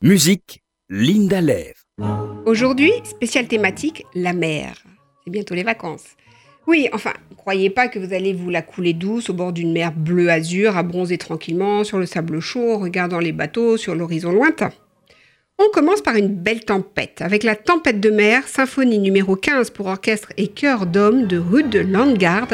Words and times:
Musique, 0.00 0.62
Linda 0.88 1.40
Lève. 1.40 1.74
Aujourd'hui, 2.46 2.92
spéciale 3.02 3.48
thématique, 3.48 4.04
la 4.14 4.32
mer. 4.32 4.76
C'est 5.24 5.30
bientôt 5.32 5.56
les 5.56 5.64
vacances. 5.64 6.04
Oui, 6.68 6.88
enfin, 6.92 7.12
croyez 7.36 7.68
pas 7.68 7.88
que 7.88 7.98
vous 7.98 8.14
allez 8.14 8.32
vous 8.32 8.48
la 8.48 8.62
couler 8.62 8.92
douce 8.92 9.28
au 9.28 9.34
bord 9.34 9.52
d'une 9.52 9.72
mer 9.72 9.90
bleu-azur, 9.90 10.76
à 10.76 10.84
bronzer 10.84 11.18
tranquillement 11.18 11.82
sur 11.82 11.98
le 11.98 12.06
sable 12.06 12.38
chaud, 12.38 12.78
regardant 12.78 13.18
les 13.18 13.32
bateaux 13.32 13.76
sur 13.76 13.96
l'horizon 13.96 14.30
lointain. 14.30 14.70
On 15.58 15.68
commence 15.72 16.00
par 16.00 16.14
une 16.14 16.32
belle 16.32 16.64
tempête, 16.64 17.20
avec 17.20 17.42
la 17.42 17.56
Tempête 17.56 17.98
de 17.98 18.10
mer, 18.10 18.46
symphonie 18.46 19.00
numéro 19.00 19.34
15 19.34 19.70
pour 19.70 19.86
orchestre 19.86 20.32
et 20.36 20.46
chœur 20.46 20.86
d'hommes 20.86 21.26
de 21.26 21.38
Rude 21.38 21.74
Landgard, 21.74 22.46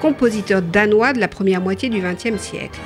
compositeur 0.00 0.62
danois 0.62 1.14
de 1.14 1.18
la 1.18 1.26
première 1.26 1.62
moitié 1.62 1.88
du 1.88 2.00
XXe 2.00 2.40
siècle. 2.40 2.78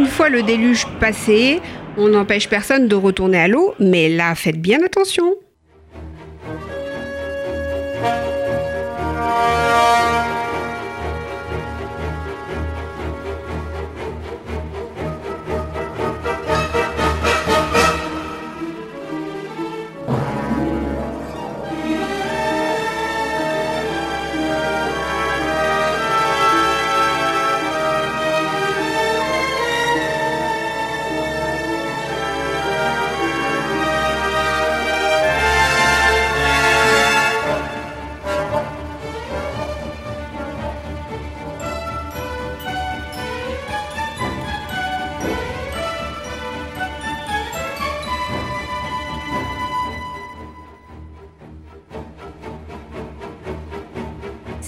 Une 0.00 0.06
fois 0.06 0.30
le 0.30 0.42
déluge 0.42 0.86
passé, 0.98 1.60
on 1.98 2.08
n'empêche 2.08 2.48
personne 2.48 2.88
de 2.88 2.96
retourner 2.96 3.38
à 3.38 3.48
l'eau, 3.48 3.74
mais 3.78 4.08
là, 4.08 4.34
faites 4.34 4.58
bien 4.58 4.82
attention. 4.82 5.34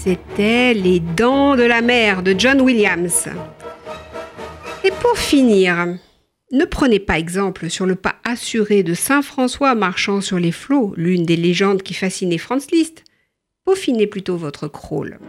C'était 0.03 0.73
Les 0.73 0.99
Dents 0.99 1.55
de 1.55 1.63
la 1.63 1.81
mer 1.81 2.23
de 2.23 2.35
John 2.37 2.59
Williams. 2.59 3.29
Et 4.83 4.91
pour 4.91 5.17
finir, 5.17 5.97
ne 6.51 6.65
prenez 6.65 6.99
pas 6.99 7.17
exemple 7.17 7.69
sur 7.69 7.85
le 7.85 7.95
pas 7.95 8.15
assuré 8.25 8.83
de 8.83 8.95
Saint 8.95 9.21
François 9.21 9.75
marchant 9.75 10.19
sur 10.19 10.39
les 10.39 10.51
flots, 10.51 10.93
l'une 10.97 11.23
des 11.23 11.37
légendes 11.37 11.83
qui 11.83 11.93
fascinait 11.93 12.37
Franz 12.37 12.67
Liszt. 12.73 13.05
Peaufinez 13.63 14.07
plutôt 14.07 14.35
votre 14.35 14.67
crawl. 14.67 15.19